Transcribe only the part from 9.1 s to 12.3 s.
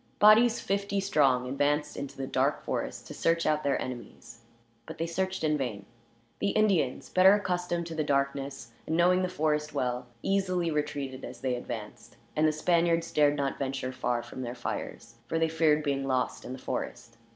the forest well, easily retreated as they advanced;